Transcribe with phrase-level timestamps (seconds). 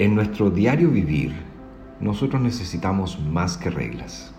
[0.00, 1.34] En nuestro diario vivir,
[2.00, 4.32] nosotros necesitamos más que reglas.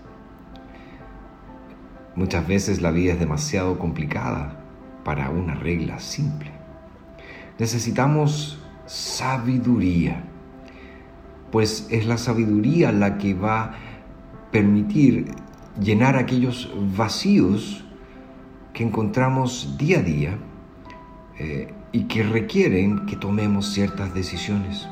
[2.15, 4.59] Muchas veces la vida es demasiado complicada
[5.05, 6.49] para una regla simple.
[7.59, 10.23] Necesitamos sabiduría,
[11.51, 13.75] pues es la sabiduría la que va a
[14.49, 15.27] permitir
[15.79, 17.85] llenar aquellos vacíos
[18.73, 20.37] que encontramos día a día
[21.37, 24.87] eh, y que requieren que tomemos ciertas decisiones.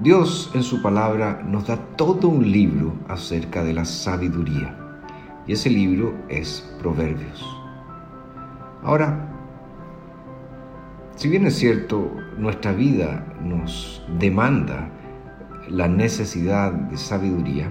[0.00, 4.78] Dios en su palabra nos da todo un libro acerca de la sabiduría
[5.44, 7.44] y ese libro es Proverbios.
[8.84, 9.28] Ahora,
[11.16, 14.88] si bien es cierto, nuestra vida nos demanda
[15.68, 17.68] la necesidad de sabiduría,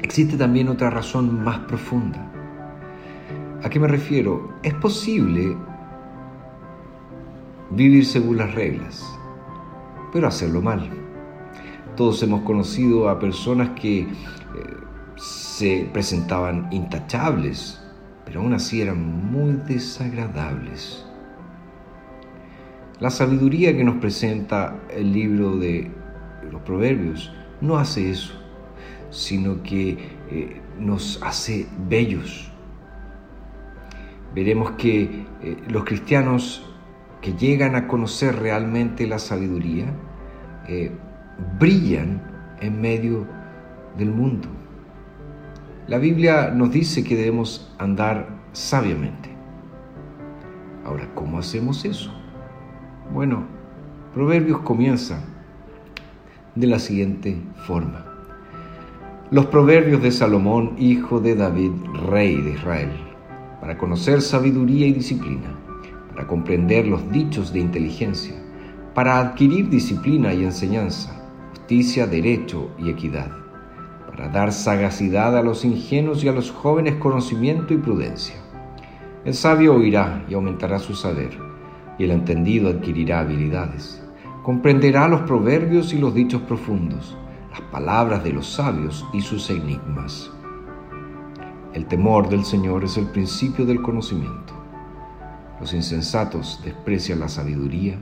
[0.00, 2.24] existe también otra razón más profunda.
[3.64, 4.54] ¿A qué me refiero?
[4.62, 5.56] Es posible
[7.72, 9.04] vivir según las reglas,
[10.12, 10.88] pero hacerlo mal.
[11.98, 14.06] Todos hemos conocido a personas que eh,
[15.16, 17.82] se presentaban intachables,
[18.24, 21.04] pero aún así eran muy desagradables.
[23.00, 25.90] La sabiduría que nos presenta el libro de
[26.48, 28.32] los proverbios no hace eso,
[29.10, 29.98] sino que
[30.30, 32.52] eh, nos hace bellos.
[34.36, 36.64] Veremos que eh, los cristianos
[37.20, 39.92] que llegan a conocer realmente la sabiduría
[41.58, 42.22] brillan
[42.60, 43.26] en medio
[43.96, 44.48] del mundo.
[45.86, 49.30] La Biblia nos dice que debemos andar sabiamente.
[50.84, 52.12] Ahora, ¿cómo hacemos eso?
[53.12, 53.44] Bueno,
[54.14, 55.22] Proverbios comienza
[56.54, 58.04] de la siguiente forma.
[59.30, 61.72] Los proverbios de Salomón, hijo de David,
[62.08, 62.90] rey de Israel,
[63.60, 65.58] para conocer sabiduría y disciplina
[66.18, 68.34] para comprender los dichos de inteligencia,
[68.92, 71.14] para adquirir disciplina y enseñanza,
[71.50, 73.30] justicia, derecho y equidad,
[74.08, 78.36] para dar sagacidad a los ingenuos y a los jóvenes conocimiento y prudencia.
[79.24, 81.30] El sabio oirá y aumentará su saber,
[81.98, 84.02] y el entendido adquirirá habilidades.
[84.42, 87.16] Comprenderá los proverbios y los dichos profundos,
[87.50, 90.30] las palabras de los sabios y sus enigmas.
[91.74, 94.58] El temor del Señor es el principio del conocimiento
[95.60, 97.98] los insensatos desprecian la sabiduría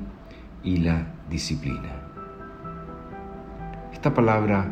[0.63, 1.96] y la disciplina.
[4.07, 4.71] Esta palabra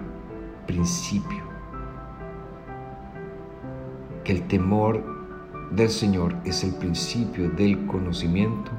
[0.65, 1.43] principio,
[4.23, 5.03] que el temor
[5.73, 8.71] del Señor es el principio del conocimiento,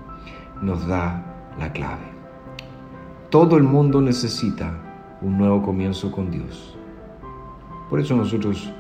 [0.62, 2.06] nos da la clave.
[3.30, 4.72] Todo el mundo necesita
[5.22, 6.78] un nuevo comienzo con Dios.
[7.90, 8.72] Por eso nosotros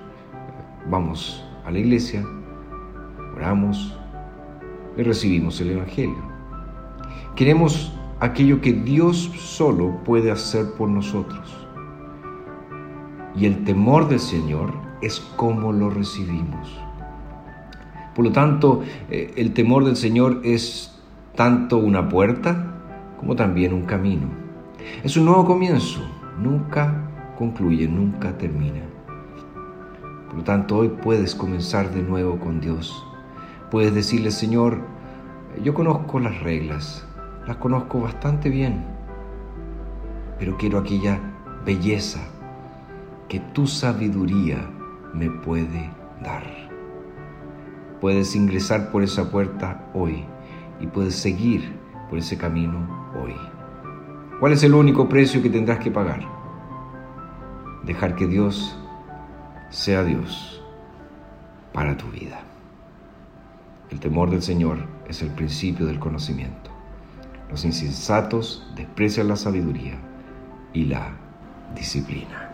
[0.90, 2.25] vamos a la iglesia,
[3.35, 4.00] oramos,
[4.96, 6.24] y recibimos el Evangelio.
[7.35, 7.91] Queremos
[8.22, 11.65] aquello que Dios solo puede hacer por nosotros.
[13.35, 16.79] Y el temor del Señor es como lo recibimos.
[18.16, 20.97] Por lo tanto, eh, el temor del Señor es
[21.35, 22.73] tanto una puerta
[23.19, 24.28] como también un camino.
[25.03, 26.00] Es un nuevo comienzo,
[26.41, 28.81] nunca concluye, nunca termina.
[30.28, 33.06] Por lo tanto, hoy puedes comenzar de nuevo con Dios
[33.72, 34.79] Puedes decirle, Señor,
[35.63, 37.06] yo conozco las reglas,
[37.47, 38.85] las conozco bastante bien,
[40.38, 41.19] pero quiero aquella
[41.66, 42.22] belleza
[43.28, 44.58] que tu sabiduría
[45.13, 45.90] me puede
[46.24, 46.44] dar.
[48.02, 50.25] Puedes ingresar por esa puerta hoy
[50.80, 51.74] y puedes seguir
[52.09, 53.35] por ese camino hoy.
[54.40, 56.22] ¿Cuál es el único precio que tendrás que pagar?
[57.85, 58.78] Dejar que Dios
[59.69, 60.64] sea Dios
[61.74, 62.41] para tu vida.
[63.90, 64.78] El temor del Señor
[65.08, 66.72] es el principio del conocimiento.
[67.50, 69.97] Los insensatos desprecian la sabiduría
[70.74, 71.14] y la
[71.75, 72.44] disciplina.